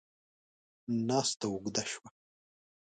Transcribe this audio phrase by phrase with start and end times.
[1.07, 2.07] ناسته اوږده شوه.